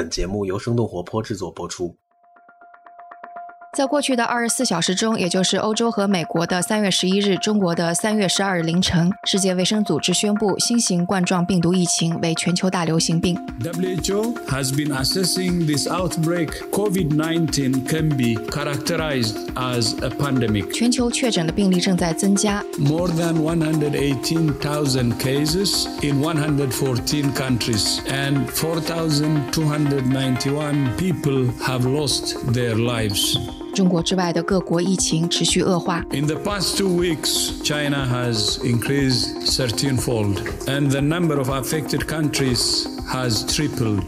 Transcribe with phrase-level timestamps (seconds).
[0.00, 1.94] 本节目由生动活泼制作播出。
[3.79, 13.35] 在过去的二十四小时中，也就是欧洲和美国的三月十一日、中国的三月十二日凌晨，世界卫生组织宣布新型冠状病毒疫情为全球大流行病。
[13.59, 16.51] WHO has been assessing this outbreak.
[16.71, 20.71] COVID-19 can be characterized as a pandemic.
[20.71, 22.63] 全球确诊的病例正在增加。
[22.79, 33.37] More than 118,000 cases in 114 countries, and 4,291 people have lost their lives.
[33.70, 36.04] 中国之外的各国疫情持续恶化。
[36.12, 43.44] In the past two weeks, China has increased thirteenfold, and the number of affected countries has
[43.46, 44.02] tripled.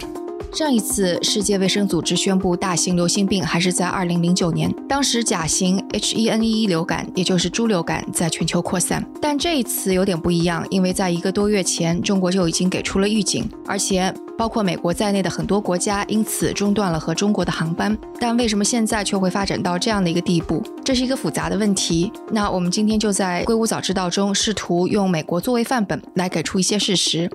[0.52, 9.02] 上一次世界卫生组织宣布大型流行病还是在2009年，当时甲型 H1N1 流感，也就是猪流感，在全球扩散。
[9.18, 17.96] 但这一次有点不一样，因为在一个多月前，中国就已经给出了预警，而且包括美国在内的很多国家因此中断了和中国的航班。
[18.18, 20.60] 但为什么现在却会发展到这样的一个地步？
[20.84, 22.12] 这是一个复杂的问题。
[22.32, 27.30] 那我们今天就在《硅谷早知道》中试图用美国作为范本来给出一些事实。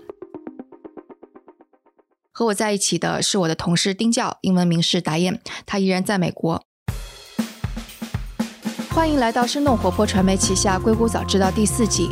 [2.33, 6.61] 和我在一起的是我的同事丁教，英文名是达燕，他依然在美国。
[8.89, 12.09] 欢迎来到生动活泼传媒旗下《硅谷早知道》第四季。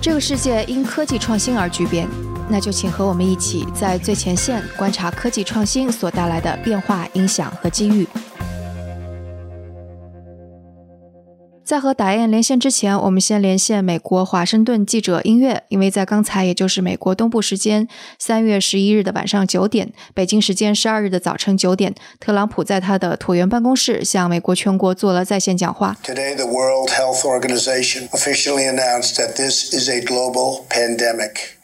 [0.00, 2.08] 这个世界因科技创新而巨变，
[2.48, 8.06] 那就请和我们一起在最前线观察科技创新所带来的变化、影响和机遇。
[11.64, 17.88] 在和达燕连线之前，我们先连线美国华盛顿记者音乐，因为在刚才，也就是美国东部时间
[18.20, 25.96] 三月十一日的晚上九点，北京时间十二日的早晨九点，特朗普在他的椭圆办公室向美国全国做了在线讲话。
[26.04, 31.55] Today, the World Health Organization officially announced that this is a global pandemic.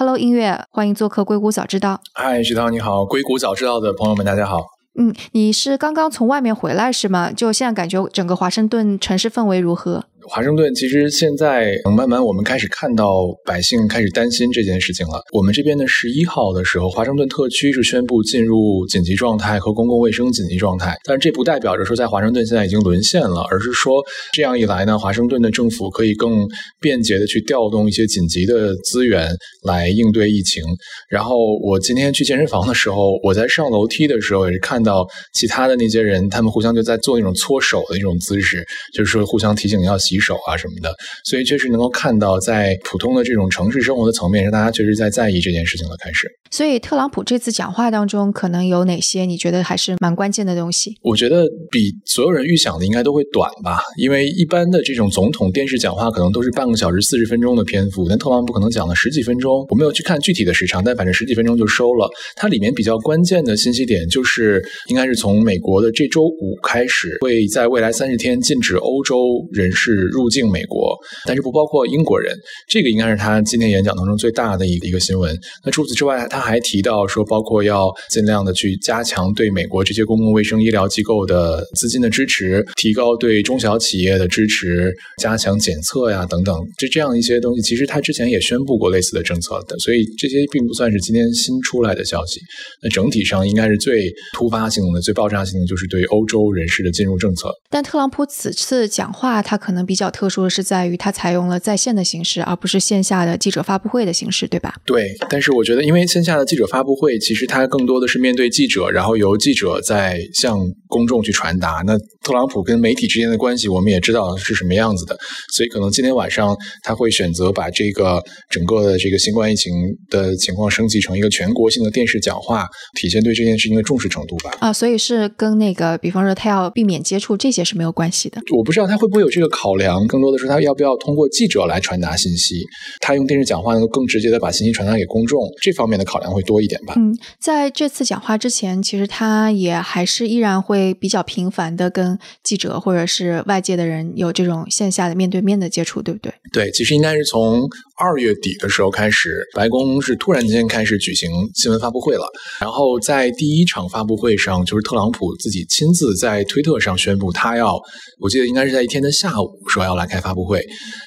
[0.00, 2.00] Hello，音乐，欢迎做客硅谷早知道。
[2.14, 4.64] 嗨，徐涛你好，硅谷早知道的朋友们，大家好。
[4.98, 7.30] 嗯，你是刚刚从外面回来是吗？
[7.30, 10.06] 就现在感觉整个华盛顿城市氛围如何？
[10.28, 15.22] 华盛顿其实现在慢慢我们开始看到百姓开始担心这件事情了。
[15.32, 24.02] 我们这边的十一号的时候，华盛顿特区是宣布进入紧急状态和公共卫生紧急状态，但是这不代表着说在华盛顿现在已经沦陷了，而是说
[24.32, 26.46] 这样一来呢，华盛顿的政府可以更
[26.80, 30.62] 便捷的去调动一些紧急的资源来应对疫情。
[31.08, 40.92] 然后我今天去健身房的时候，我在上楼梯的时候也是看到其他的那些人，他们互相就在做那种搓手的一种姿势，就是互相提醒要洗手啊什么的。
[41.24, 45.96] 所以确实能够看到，在普通的这种城市生活的层面上，大家确实在在意这件事情的。
[46.00, 50.94] 开始，所以特朗普这次讲话当中，可能有哪些你觉得还是蛮关键的东西？
[51.02, 59.66] 我觉得比所有人预想的应该都会短吧，因为一般的这种总统电视讲话可能都是半个小时、四十分钟的篇幅，但特朗普可能讲了十几分钟。
[59.68, 62.08] 我没有去看具体的时长，但反正十几分钟就收了。
[62.34, 70.96] 它里面比较关键的信息点就是，应该是从美国的这周五开始，会在未来三十天禁止欧洲人士入境美国，
[71.26, 72.34] 但是不包括英国人。
[72.68, 75.36] 这个应该是他今天演讲当中最大的一个一个新闻。
[75.64, 92.40] 那除此之外，他还提到说，包括要尽量的去加强对美国这些公共卫生医疗机构的资金的支持，提高对中小企业的支持，加强检测呀等等，这这样一些东西，其实他之前也宣布过类似的政策的，所以这些并不算是今天新出来的消息。
[92.82, 97.50] 那整体上应该是最突发性的、最爆炸性的，就是对欧洲人士的进入政策。
[97.68, 104.72] 但特朗普此次讲话，他可能比较特殊的是在于它采用了在线的形式，而不是线下的记者发布会的形式，对吧？
[104.86, 111.82] 对，但是我觉得，因为线下的记者发布会，其实它更多的是面对记者，然后由记者在向公众去传达。
[111.84, 115.18] 那特朗普跟媒体之间的关系，我们也知道是什么样子的，
[115.56, 119.72] 所以可能今天晚上他会选择把这个整个的这个新冠疫情
[120.08, 122.64] 的情况升级成一个全国性的电视讲话，
[122.94, 124.52] 体现对这件事情的重视程度吧。
[124.60, 128.40] 啊，所以是跟那个，比方说他要避免接触这些是没有关系的。
[128.56, 132.64] 我不知道他会不会有这个考量，更多的是他要不要通过记者来传达信息，
[133.00, 136.94] 他用电视讲话能够更直接的把信息传达给公众，这方面的考量会多一点吧。
[136.96, 146.32] 嗯，在这次讲话之前，其实他也还是依然会比较频繁的跟记者或者是外界的人有这种线下的面对面的接触，对不对？
[146.52, 147.68] 对，其实应该是从
[148.00, 152.26] 二月底的时候开始，白宫是突然间开始举行新闻发布会了。
[152.58, 157.78] 然后在第一场发布会上，就是特朗普自己亲自在推特上宣布，他要，
[158.18, 160.64] 我记得应该是在一天的下午说要来开发布会。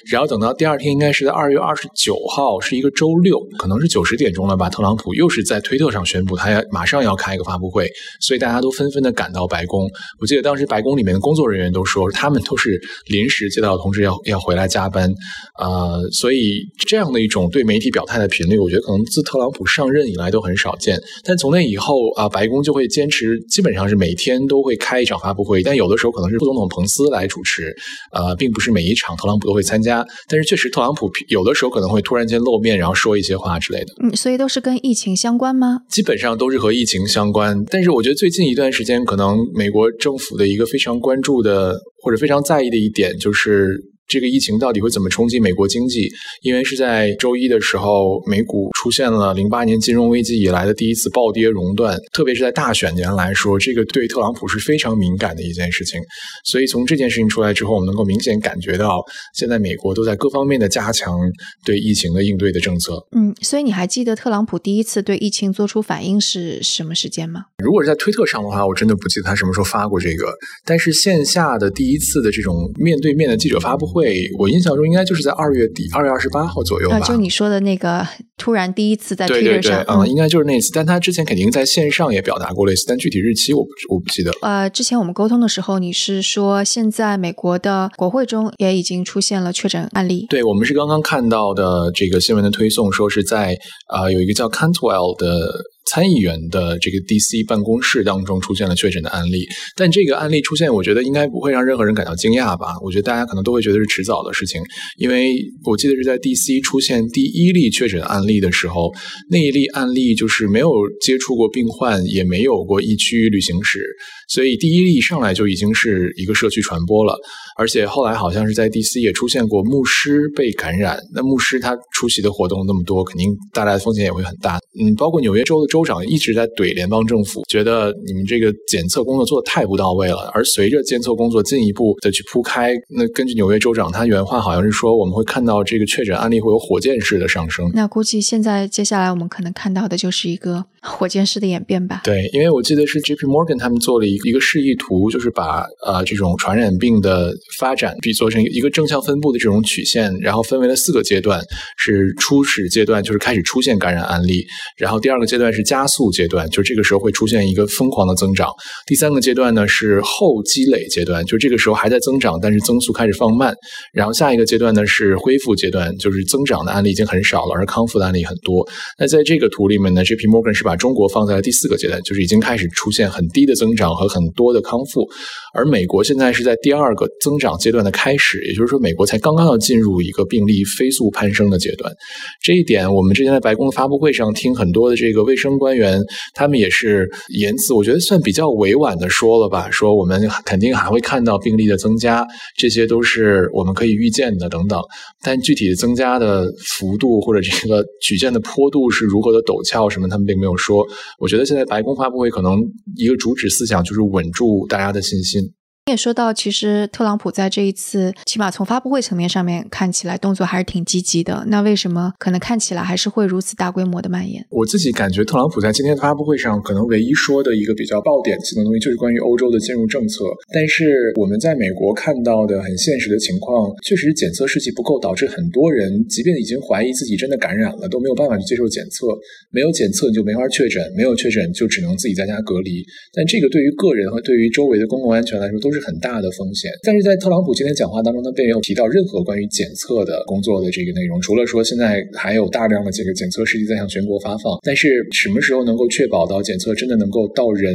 [0.08, 4.70] 然后等到第二天，应该是在二月二十九号，是一个周六，可能是九十点钟了吧。
[4.70, 9.90] 特朗普又是在推特上宣布，他要马上要开一个发布会，所以大家都纷纷的赶到白宫。
[10.20, 15.12] 我记得当时白宫里面的工作人员都说，他们都是临时接到通知要要回来加班，
[15.58, 20.98] 呃，所以这样的一种对媒体表态的频率，我觉得可能自特朗普上任以来都很少见。
[21.24, 27.74] 但从那以后啊，白宫就会坚持，基本上是每天都会开一场发布会，但有的时候可能是副总统彭斯来主持，
[28.12, 30.06] 呃，并不是每一场特朗普都会参加。
[30.28, 33.94] 但是确实，特朗普有的时候可能会突然间露面，然后说一些话之类的。
[34.02, 35.78] 嗯，所以都是跟疫情相关吗？
[35.90, 37.64] 基本上都是和疫情相关。
[37.70, 43.93] 但是我觉得最近一段时间，可能美国政府的一个非常关注的或者非常在意的一点就是。
[44.06, 46.08] 这个疫情到底会怎么冲击美国经济？
[46.42, 51.98] 因为是在周一的时候，美股出现了零八年金融危机以来的第一次暴跌熔断。
[52.12, 56.00] 特别是在大选年来说，这个对特朗普是非常敏感的一件事情。
[56.44, 59.02] 所以从这件事情出来之后，我们能够明显感觉到，
[59.34, 61.18] 现在美国都在各方面的加强
[61.64, 63.04] 对疫情的应对的政策。
[63.12, 67.46] 嗯，所以你还记得特朗普第一次对疫情做出反应是什么时间吗？
[67.62, 70.32] 如果是在推特上的话，我真的不记得他什么时候发过这个。
[70.64, 74.12] 但是线下的第一次的这种面对面的记者发布会。
[74.38, 76.98] 我印象中应该就是在二月底，二月二十八号左右吧。
[77.00, 78.04] 就你说的那个
[78.36, 80.72] 突然第一次在推特上，嗯，应该就是那次。
[80.74, 84.32] 但他之前肯定在线上也表达过类似，但具体日期我不我不记得。
[84.42, 90.26] 呃，之前我们沟通的时候，你是说现在美国的国会中也已经出现了确诊案例？
[90.28, 93.56] 对，我们是刚刚看到的这个新闻的推送，说是在
[93.86, 95.64] 啊有一个叫 Cantwell 的。
[95.86, 99.46] 参议员的这个 DC 办公室当中出现了确诊的案例，
[99.76, 102.74] 但这个案例出现，我觉得应该不会让任何人感到惊讶吧？
[102.82, 104.62] 我觉得大家可能都会觉得是迟早的事情，
[104.96, 105.34] 因为
[105.64, 108.92] 我记得是在 DC 出现第一例确诊案例的时候，
[109.30, 110.70] 那一例案例就是没有
[111.00, 113.80] 接触过病患，也没有过疫区旅行史，
[114.28, 117.18] 所以第一例上来就已经是一个社区传播了。
[117.56, 124.58] 而且后来好像是在 DC 也出现过牧师被感染，那牧师他出席的活动那么多，肯定带来的风险也会很大。
[124.80, 130.30] 嗯，包括纽约州的州长一直在怼联邦政府，觉得你们这个检测工作做的太不到位了。
[130.34, 137.70] 而随着监测工作进一步的去铺开，那根据纽约州长他原话好像是说，我们会看到这个确诊案例会有火箭式的上升。
[137.72, 142.00] 那估计现在接下来我们可能看到的就是一个 火箭式的演变吧？
[142.04, 147.32] 对，因为我记得是 J P Morgan 他们做了一一个示意图，就是把呃这种传染病的。
[147.58, 151.40] 发展比做成一个正向分布的这种曲线，然后分为了四个阶段，
[151.78, 154.42] 是初始阶段，就是开始出现感染案例；
[154.76, 158.48] 然后第二个阶段是加速阶段，就这个时候会出现一个疯狂的增长；
[158.86, 163.52] 第三个阶段呢是后积累阶段，就这个时候还在增长，但是增速开始放慢；
[163.92, 168.66] 然后下一个阶段呢是恢复阶段，就是增长的案例已经很少了，而康复的案例很多。
[168.98, 175.06] 那在这个图里面呢，J P Morgan 是把中国放在了第四个阶段，就是已经开始出现很低的增长和很多的康复，
[175.54, 177.33] 而美国现在是在第二个增。
[177.34, 181.92] 增长阶段的开始，也就是说，美国才刚刚要进入一个病例飞速攀升的阶段。
[182.40, 186.00] 这一点，我们之前在白宫的发布会上听很多的这个卫生官员，
[186.32, 192.24] 他们也是言辞，我觉得算比较委婉的说了吧，说我们肯定还会看到病例的增加，
[192.56, 194.80] 这些都是我们可以预见的等等。
[195.20, 196.46] 但具体的增加的
[196.78, 200.86] 幅度或者这个曲线的坡度是如何的陡峭，什么他们并没有说。
[201.18, 202.60] 我觉得现在白宫发布会可能
[202.96, 205.42] 一个主旨思想就是稳住大家的信心。
[205.86, 211.44] 你也说到，其实特朗普在这一次，起码从发布会层面上面看起来，动作还是挺积极的。
[211.48, 214.42] 那为什么可能看起来还是会如此大规模的蔓延？
[214.48, 220.24] 我自己感觉，特朗普在今天的发布会上，可能唯一说的一个比较爆点性的东西，就是关于欧洲的进入政策。
[220.54, 229.04] 但是我们在美国看到的很现实的情况，确实检测试剂不够，导致很多人即便已经怀疑自己真的感染了，都没有办法去接受检测。
[229.50, 232.82] 没有检测你就没法确诊，没有确诊就只能自己在家隔离。
[233.12, 247.74] 但这个对于个人和对于周围的公共安全来说，都是是很大的风险，但是在特朗普今天讲话当中，他并没有提到任何关于检测的工作的这个内容，除了说现在还有大量的这个检测试剂在向全国发放，但是什么时候能够确保到检测真的能够到人，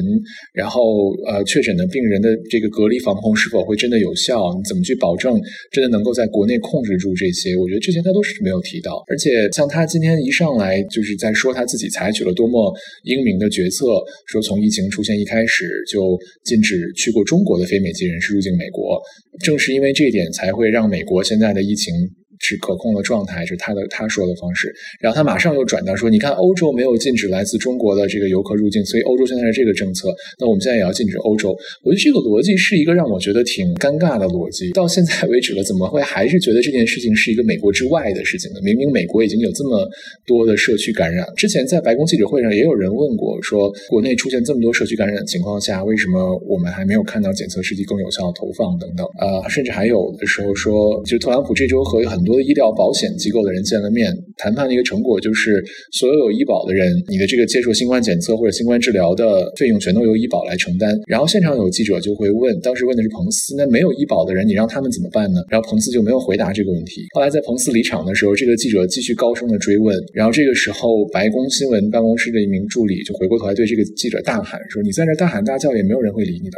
[0.54, 4.54] 然后呃确诊的病人的这个隔离防控是否会真的有效？
[4.56, 5.40] 你怎么去保证
[5.72, 7.56] 真的能够在国内控制住这些？
[7.56, 13.86] 我觉得这些他都是没有提到，而且像他今天一上来就是在说他自己采取了多么英明的决策，
[14.28, 18.34] 说从疫情出现一开始就禁止去过中国的非美籍人士。
[18.34, 19.02] 入境美国，
[19.44, 21.94] 正是因为这一点，才会让美国现在的疫情。
[22.40, 24.74] 是可控的状态，是他的他说的方式。
[25.00, 30.10] 然后他马上又转到说：“你看，欧洲没有禁止来自中国的这个游客入境，所以欧洲现在是这个政策。
[30.40, 34.72] 那我们现在也要禁止欧洲。”我觉得这个逻辑是一个让我觉得挺尴尬的逻辑。
[34.72, 38.60] 到现在为止了，怎么会还是觉得这件事情是一个美国之外的事情呢？
[38.64, 39.88] 明明美国已经有这么
[40.26, 41.28] 多的社区感染。
[41.36, 49.06] 之前在白宫记者会上也有人问过，说国内出现这么多社区感染的情况下，为什么我们还没有看到检测试剂更有效的投放等等？
[49.20, 52.29] 呃，甚至还有的时候说，就特朗普这周和很多。
[52.30, 60.96] 多的医疗保险机构的人见了面，谈判的一个成果就是所有有医保的人，你的这个接受新冠检测或者新冠治疗的费用全都由医保来承担。
[61.08, 65.42] 然后现场有记者就会问，当时问的是彭斯，那没有医保的人，你让他们怎么办呢？
[65.50, 67.02] 然后彭斯就没有回答这个问题。
[67.16, 76.58] 后来在彭斯离场的时候，这个记者继续高声的追问，然后这个时候白宫新闻办公室的一名助理就回过头来对这个记者大喊说：“你在这大喊大叫也没有人会理你的。”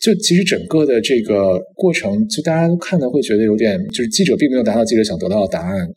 [0.00, 5.88] 就其实整个的这个过程，就大家看的会觉得有点，就是记者并没有达到记者想得到的答案。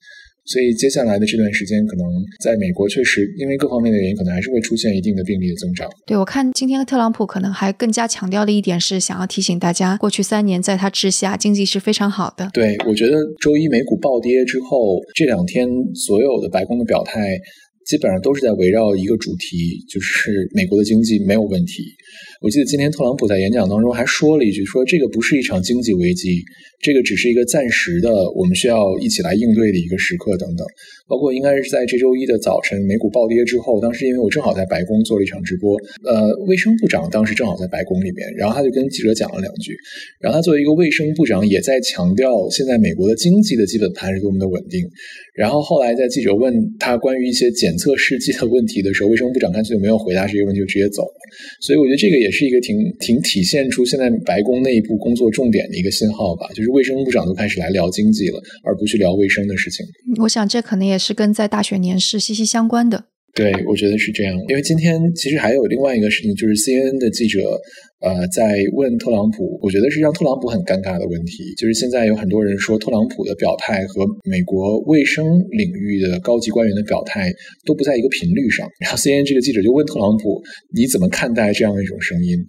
[0.44, 2.08] 所以接下来的这段时间，可能
[2.44, 5.88] 在美国确实因为各方面的原因，可能还是会出现一定的病例的增长。
[6.08, 12.50] 对我看今天特朗普可能还更加强调的一点是，想要提醒大家，过去三年在他治下经济是非常好的。
[12.54, 17.38] 对我觉得周一美股暴跌之后，这两天所有的白宫的表态。
[17.84, 21.84] 基本上都是在围绕一个主题，就是美国的经济没有问题。
[22.42, 26.42] 我记得今天特朗普在演讲当中还说了一句，说这个不是一场经济危机，
[26.82, 30.66] 这个只是一个暂时的，我们需要一起来应对的一个时刻等等。
[31.08, 35.76] 包括应该是在这周一的早晨，美股暴跌之后，当时因为我正好在白宫做了一场直播，
[36.06, 39.76] 呃，卫生部长当时正好在白宫里面，然后他就跟记者讲了两句，
[40.22, 44.88] 然后他作为一个卫生部长，也在强调现在美国的经济的基本盘是多么的稳定。
[45.36, 51.14] 然后后来在记者问他关于一些检测试剂的问题的时候，卫生部长干脆就没有回答这些问题，就直接走了。
[51.62, 59.86] 所以我觉得这个也是一个挺挺体现出现在白宫内部工作重点的一个信号吧，就是卫生部长都开始来聊经济了，而不去聊卫生的事情。
[60.24, 63.06] 我想这可能也是跟在大选年是息息相关的。
[63.36, 64.36] 对，我觉得是这样。
[64.50, 67.62] 因为今天其实还有另外一个事情，就是 CNN 的记者。
[68.02, 71.54] 呃，在问特朗普，我觉得是让特朗普很尴尬的问题。
[71.56, 77.32] 就是现在有很多人说，特朗普的表态和美国卫生领域的高级官员的表态
[77.64, 78.68] 都不在一个频率上。
[78.80, 80.42] 然后 CNN 这个记者就问特朗普，
[80.74, 82.44] 你怎么看待这样一种声音？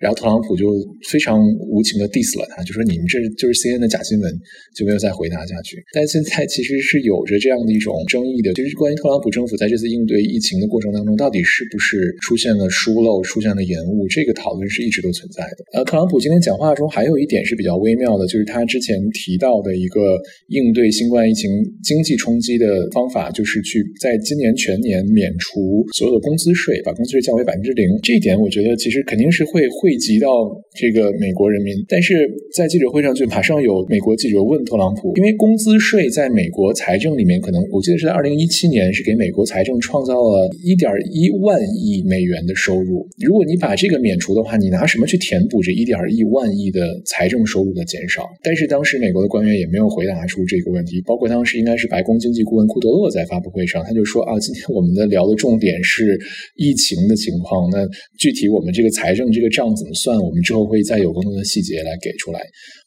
[0.00, 0.68] 然后特朗普就
[1.08, 4.30] 非常无情的 diss 了他，就说你们这就是 CNN 的假新闻，
[4.76, 5.82] 就没有再回答下去。
[5.92, 15.78] 但现在其实是有着这样的一种争议的，就是关于特朗普政府在这次应对疫情的过程当中，到底是不是出现了疏漏、出现了延误，这个讨论是一直都存在的。
[15.78, 21.50] 呃，特朗普今天讲话中还有一点是比较微妙的，就是他之前提到的一个应对新冠疫情
[21.82, 27.86] 经济冲击的方法，就是去在今年全年免除所有的工资税，把工资税降为百分之零。
[28.02, 30.28] 这一点我觉得其实肯定是会汇集到
[30.74, 32.26] 这个美国人民，但是
[32.56, 43.06] 在记者会上就马上有美国记者问特朗普，因为工资税在美国财政里面可能我记得是在二零一七年是给美国财政创造了一点一万亿美元的收入。
[43.18, 48.26] 如果你把这个免除的话，你拿什么去填补这一点一万亿的财政收入的减少？
[48.42, 56.18] 但是当时美国的官员也没有回答出这个问题，包括当时应该是白宫经济顾问库德洛在发布会上，他就说啊，今天我们的聊的重点是
[56.56, 57.86] 疫情的情况，那
[58.18, 60.16] 具体我们这个财政这个账怎么算？
[60.18, 62.40] 我们之后会再有更多的细节来给出来。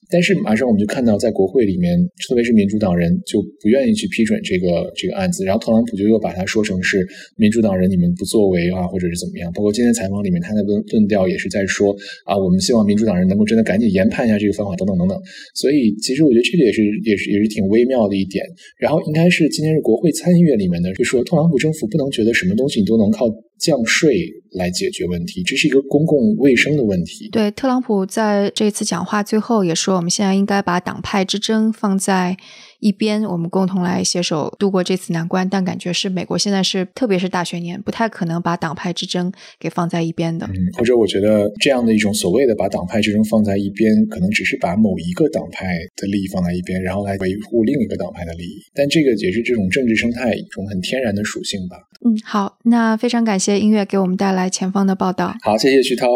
[0.10, 9.52] 但是马上我们就看到，在国会里面，特别是民主党人就不愿意去批准这个这个案子，然后特朗普就又把它说成是民主党人你们不作为啊，或者是怎么样。
[9.54, 11.96] 包括今天采访里面，他的论论调也是在说
[12.26, 15.18] 啊，我们希望民主党人能够真的赶紧研判一下这个方法，等等等等。
[15.56, 18.46] 所以其实我觉得这个也是也是也是挺微妙的一点。
[18.78, 23.26] 然后应该是今天是国会参议院里面的，就说特朗普政府不能觉得什么东西你都能靠。
[23.60, 24.16] 降税
[24.52, 27.28] 来解决问题，这是一个公共卫生的问题。
[27.32, 32.38] 对，特朗普在这次讲话最后也说，我们现在应该把党派之争放在。
[32.80, 35.50] 一边，我们共同来携手度过这次难关。
[35.50, 40.46] 但感觉是美国现在是，特别是大选年，不太可能把党派之争给放在一边的。
[40.46, 48.62] 嗯，或者我觉得这样的一种所谓的把党派之争放在一边，可能只是把某一个党派的利益放在一边，然后来维护另一个党派的利益。
[48.76, 51.78] 但这个也是这种政治生态一种很天然的属性吧。
[52.06, 55.34] 嗯，好，那非常感谢音乐给我们带来前方的报道。
[55.42, 56.08] 好，谢谢徐涛。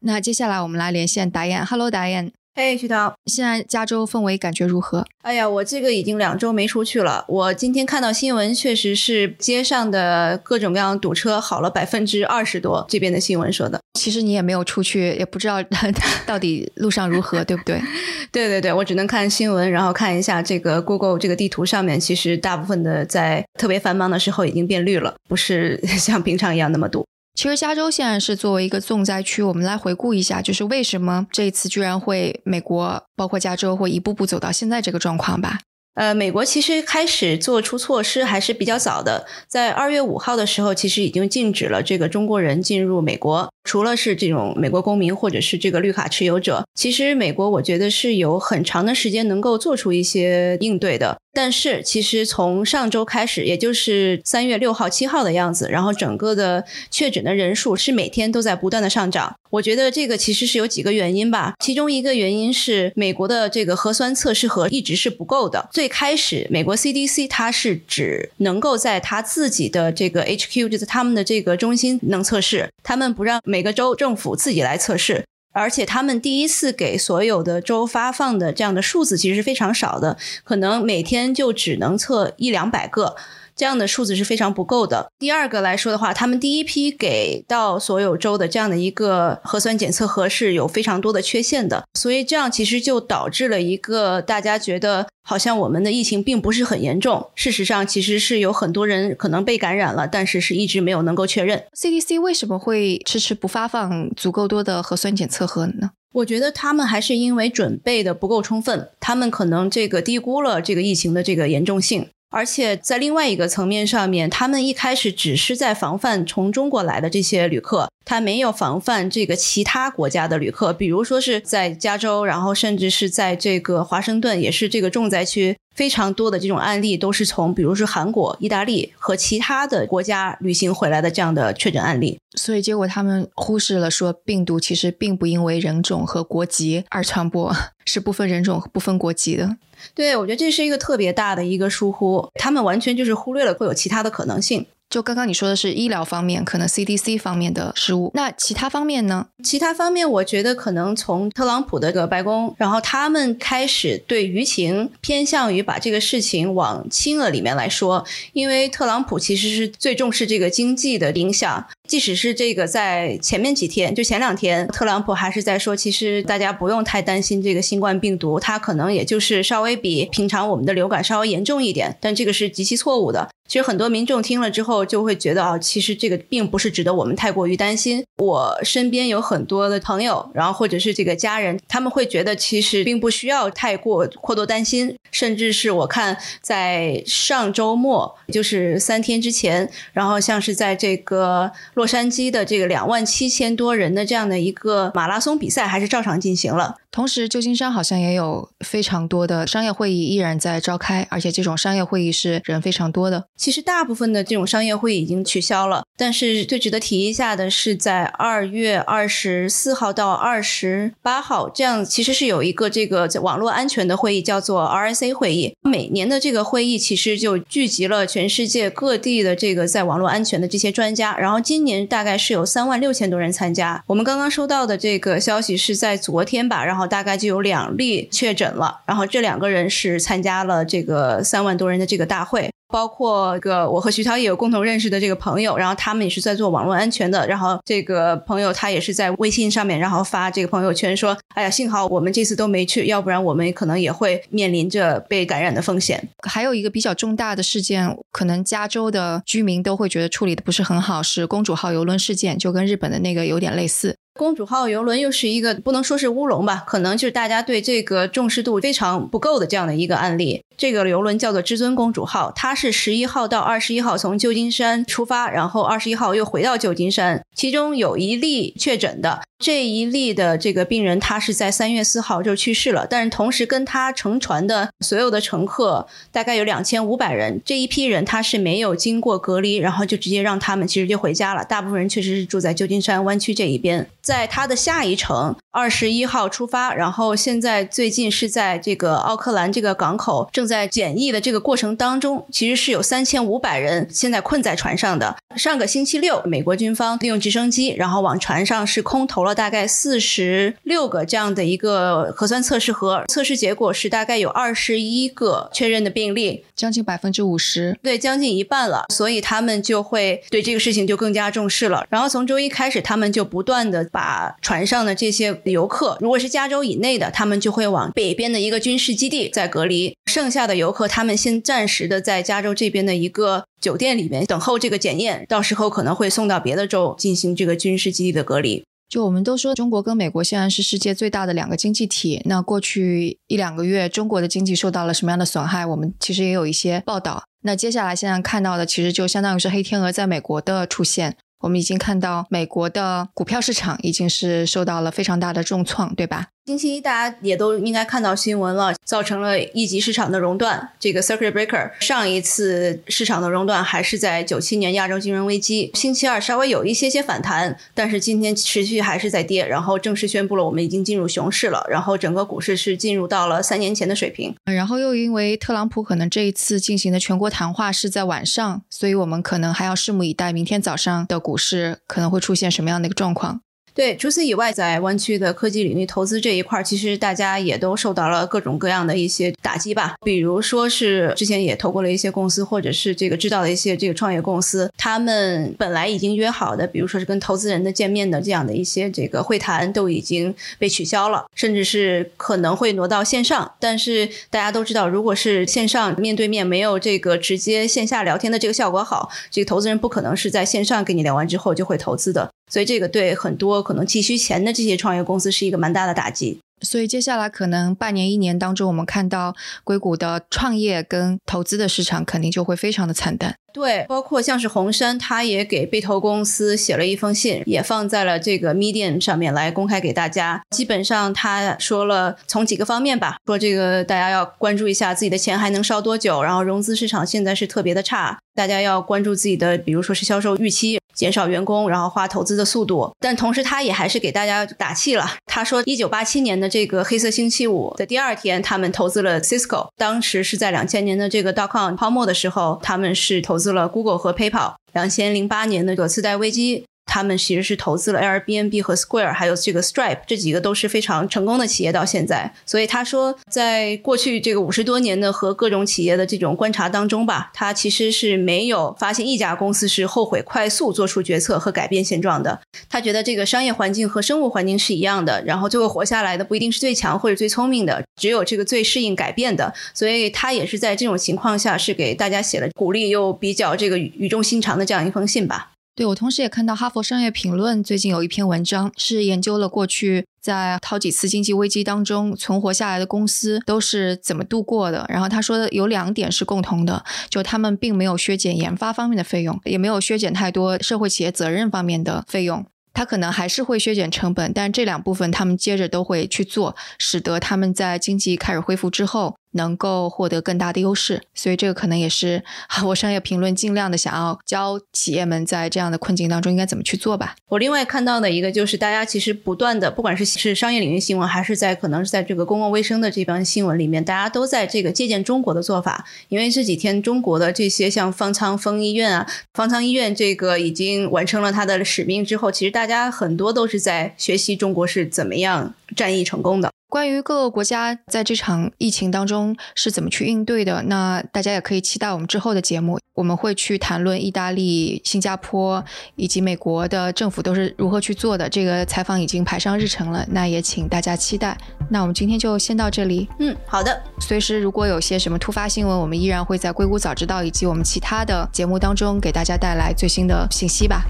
[0.00, 1.64] 那接下来我们来连线达燕。
[1.64, 2.32] Hello，达燕。
[2.54, 5.06] 嘿，徐涛，现在加州氛围感觉如何？
[5.22, 7.24] 哎呀，我这个已经两周没出去了。
[7.26, 12.84] 我今天看到新闻，确实是街上的各种各样堵车好了百分之二十多。
[12.90, 15.62] 这边的新闻说的，其实你也没有出去，也不知道
[16.26, 17.80] 到底路上如何，对不对？
[18.30, 27.06] 对对对，我只能看新闻，然后看一下这个 Google 这个地图上面，其实大部分的在特别繁忙的时候已经变绿了，不是 像平常一样那么堵。
[27.34, 35.60] 其实加州现在是作为一个重灾区，我们来回顾一下，就是为什么这一次居然会美国包括加州会一步步走到现在这个状况吧。
[35.94, 51.18] 呃，美国其实开始做出措施还是比较早的，在二月五号的时候，其实已经禁止了这个中国人进入美国，除了是这种美国公民或者是这个绿卡持有者，其实美国我觉得是有很长的时间能够做出一些应对的。
[51.32, 59.34] 但是其实从上周开始，也就是三月六号、七号的样子，然后整个的确诊的人数是每天都在不断的上涨。
[59.50, 65.68] 我觉得这个其实是有几个原因吧，其中一个原因是美国的这个核酸测试盒一直是不够的。
[65.70, 75.24] 最开始，美国 CDC 它是只能够在它自己的这个 HQ，就是他们的这个中心能测试，他们不让每个州政府自己来测试。
[75.52, 83.14] 而且他们第一次给所有的州发放的这样的数字其实是非常少的，可能每天就只能测一两百个。
[83.54, 85.10] 这样的数字是非常不够的。
[85.18, 97.30] 第二个来说的话，他们第一批给到所有州的这样的一个核酸检测盒是有非常多的缺陷的，所以这样其实就导致了一个大家觉得好像我们的疫情并不是很严重。
[97.34, 101.64] 事实上，其实是有很多人可能被感染了，但是是一直没有能够确认。
[101.76, 105.90] CDC 为什么会迟迟不发放足够多的核酸检测盒呢？
[106.14, 112.06] 我觉得他们还是因为准备的不够充分，他们可能这个低估了这个疫情的这个严重性。
[112.32, 132.18] 而且在另外一个层面上面，他们一开始只是在防范从中国来的这些旅客，他没有防范这个其他国家的旅客，比如说是在加州，然后甚至是在这个华盛顿，也是这个重灾区，非常多的这种案例都是从比如说韩国、意大利和其他的国家旅行回来的这样的确诊案例。
[132.36, 139.56] 所以结果他们忽视了说，病毒其实并不因为人种和国籍而传播，是不分人种、不分国籍的。
[139.94, 144.66] 对，我觉得这是一个特别大的一个疏忽，他们完全就是忽略了会有其他的可能性。
[144.92, 149.26] 就刚刚你说的是医疗方面，可能 CDC 方面的失误，那其他方面呢？
[149.42, 161.66] 其他方面，我觉得可能从特朗普的这个白宫，然后他们开始对舆情偏向于把这个事情往轻了里面来说，因为特朗普其实是最重视这个经济的影响。
[161.92, 173.28] 即使是这个在前面几天，就前两天，特朗普还是在说，其实大家不用太担心这个新冠病毒，它可能也就是稍微比平常我们的流感稍微严重一点，但这个是极其错误的。
[173.46, 178.02] 其实很多民众听了之后就会觉得啊，其实这个并不是值得我们太过于担心。
[178.16, 184.96] 我身边有很多的朋友，然后或者是这个家人，他们会觉得其实并不需要太过过多担心。
[185.10, 191.52] 甚至是我看在上周末，就是三天之前，然后像是在这个
[191.82, 196.76] 洛杉矶的这个两万七千多人的这样的一个马拉松比赛，还是照常进行了。
[196.92, 203.24] 同时，旧金山好像也有非常多的商业会议依然在召开，而且这种商业会议是人非常多的。
[203.34, 215.56] 其实大部分的这种商业会议已经取消了，但是最值得提一下的是，在二月二十四号到二十八号，这样其实是有一个这个网络安全的会议，叫做 RSA 会议。
[215.62, 223.82] 每年的这个会议其实就聚集了全世界各地的这个在网络安全的这些专家，然后今年大概是有三万六千多人参加。
[223.86, 226.82] 我们刚刚收到的这个消息是在昨天吧，然后。
[226.92, 253.94] 大概就有两例确诊了，然后这两个人是参加了这个三万多人的这个大会，包括个我和徐涛也有共同认识的这个朋友，然后他们也是在做网络安全的，然后这个朋友他也是在微信上面，然后发这个朋友圈说：“哎呀，幸好我们这次都没去，要不然我们可能也会面临着被感染的风险。”还有一个比较重大的事件，可能加州的居民都会觉得处理的不是很好，是公主号游轮事件，就跟日本的那个有点类似。
[254.14, 260.42] 公主号游轮又是一个不能说是乌龙吧，可能就是大家对这个重视度非常不够的这样的一个案例。
[260.56, 269.20] 这个游轮叫做至尊公主号，它是十一号到二十一号从旧金山出发，然后二十一号又回到旧金山，其中有一例确诊的。
[269.38, 272.86] 这一例的这个病人，他是在三月四号就去世了。
[272.88, 281.44] 但是同时跟他乘船的所有的乘客大概有两千五百人，这一批人他是没有经过隔离，然后就直接让他们其实就回家了。
[281.44, 283.84] 大部分人确实是住在旧金山湾区这一边。
[284.00, 295.16] 在他的下一程二十一号出发，然后现在最近是在这个奥克兰这个港口正在检疫的这个过程当中，其实是有三千五百人现在困在船上的。
[295.36, 299.34] 上个星期六，美国军方利用直升机，然后往船上是空投了。
[299.34, 308.84] 大概四十六个这样的一个核酸测试盒，测试结果是大概有二十一个确认的病例，将近百分之五十，对，将近一半了。
[308.90, 311.86] 所以他们就会对这个事情就更加重视了。
[311.88, 328.64] 然后从周一开始，他们就不断的把船上的这些游客，如果是加州以内的，他们就会往北边的一个军事基地在隔离；剩下的游客，他们先暂时的在加州这边的一个酒店里面等候这个检验，到时候可能会送到别的州进行这个军事基地的隔离。
[328.88, 332.20] 就我们都说，中国跟美国现在是世界最大的两个经济体。
[332.26, 335.64] 那过去一两个月，中国的经济受到了什么样的损害？
[335.64, 337.22] 我们其实也有一些报道。
[337.44, 341.16] 那接下来现在看到的，其实就相当于是黑天鹅在美国的出现。
[341.40, 346.28] 我们已经看到美国的股票市场已经是受到了非常大的重创，对吧？
[346.44, 350.70] 星期一大家也都应该看到新闻了，造成了一级市场的熔断。
[350.80, 355.70] 这个 circuit breaker 上一次市场的熔断还是在九七年亚洲金融危机。
[355.74, 364.34] 星期二稍微有一些些反弹，但是今天持续还是在跌，然后正式宣布了我们已经进入熊市了，然后整个股市是进入到了三年前的水平。
[364.44, 373.42] 然后又因为特朗普可能这一次进行的全国谈话是在晚上，所以我们可能还要拭目以待，明天早上的股市可能会出现什么样的一个状况。
[373.74, 379.94] 对，除此以外，在湾区的科技领域投资这一块，其实大家也都受到了各种各样的一些打击吧。
[380.04, 393.50] 比如说是之前也投过了一些公司，或者是这个知道的一些这个创业公司，他们本来已经约好的，比如说是跟投资人的见面的这样的一些这个会谈，都已经被取消了，甚至是可能会挪到线上。
[393.58, 402.30] 但是大家都知道，如果是线上面对面，没有这个直接线下聊天的这个效果好，这个投资人不可能是在线上跟你聊完之后就会投资的。
[402.52, 406.38] 所以这个对很多可能急需钱的这些创业公司是一个蛮大的打击。
[406.60, 409.34] 所以接下来可能半年、一年当中，我们看到
[409.64, 413.34] 硅谷的创业跟投资的市场肯定就会非常的惨淡。
[413.52, 420.42] 对，包括像是红杉，他也给被投公司写了一封信，也放在了这个 Medium 上面来公开给大家。
[420.50, 432.90] 基本上他说了从几个方面吧，说这个大家要关注一下自己的钱还能烧多久，然后融资市场现在是特别的差，大家要关注自己的，比如说是销售预期，减少员工，然后花投资的速度。
[432.98, 443.41] 但同时他也还是给大家打气了，他说一九八七年的这个黑色星期五的第二天，他们投资了 Cisco，当时是在两千年的这个 dotcom 泡沫的时候，他们是投资。
[443.42, 446.64] 资了 Google 和 PayPal，两千零八年的个次贷危机。
[446.86, 452.34] 他们其实是投资了 Airbnb 和 Square，还有这个 Stripe，这几个都是非常成功的企业到现在。
[452.44, 462.40] 所以他说，在过去这个五十多年的和各种企业的这种观察当中吧，他其实是没有发现一家公司是后悔快速做出决策和改变现状的。
[462.68, 469.54] 他觉得这个商业环境和生物环境是一样的，然后最后活下来的不一定是最强或者最聪明的，只有这个最适应改变的。
[469.72, 475.51] 所以他也是在这种情况下，是给大家写了鼓励又比较这个语重心长的这样一封信吧。
[475.74, 484.84] 对，我同时也看到《哈佛商业评论》最近有一篇文章，是研究了过去在好几次经济危机当中存活下来的公司都是怎么度过的。
[484.90, 492.44] 然后他说有两点是共同的，就他们并没有削减研发方面的费用，也没有削减太多社会企业责任方面的费用。
[492.74, 499.16] 他可能还是会削减成本，但这两部分他们接着都会去做，使得他们在经济开始恢复之后。
[499.32, 502.22] 能够获得更大的优势，所以这个可能也是
[502.66, 507.14] 我商业评论尽量的想要教企业们在这样的困境当中应该怎么去做吧。
[507.28, 515.84] 我另外看到的一个就是，大家其实不断的，不管是是商业领域新闻，还是在可能是在这个公共卫生的这帮新闻里面，大家都在这个借鉴中国的做法。
[516.08, 526.50] 因为这几天中国的这些像方舱峰医院啊，方舱医院这个已经完成了它的使命之后，其实大家很多都是在学习中国是怎么样战役成功的。
[526.72, 535.62] 关于各个国家在这场疫情当中是怎么去应对的，那大家也可以期待我们之后的节目，我们会去谈论意大利、新加坡
[535.96, 538.26] 以及美国的政府都是如何去做的。
[538.26, 541.36] 这个采访已经排上日程了，那也请大家期待。
[541.68, 543.06] 那我们今天就先到这里。
[543.18, 543.78] 嗯，好的。
[544.00, 550.82] 随时如果有些什么突发新闻，我们依然会在《硅谷早知道》以及我们其他的节目当中给大家带来最新的信息吧。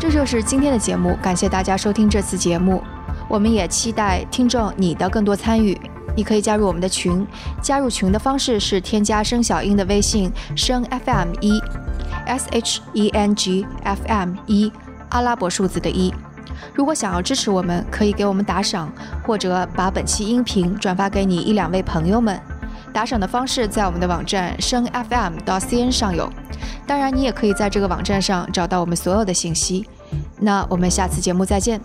[0.00, 2.82] 这就是今天的节目，感谢大家收听这次节目。
[3.28, 5.78] 我们也期待听众你的更多参与。
[6.16, 7.24] 你可以加入我们的群，
[7.60, 11.60] 加入群的方式是添加生小英的微信生 FM 一
[12.24, 14.72] S H E N G F M 一
[15.10, 16.14] 阿拉伯数字的一。
[16.74, 18.90] 如果想要支持我们，可以给我们打赏，
[19.26, 22.40] 或者把本期音频转发给你一两位朋友们。
[22.92, 26.30] 打赏的方式在我们的网站声 FM 到 CN 上有。
[26.86, 29.86] 当然，你也可以在这个网站上找到我们所有的信息。
[30.40, 31.80] 那我们下次节目再见。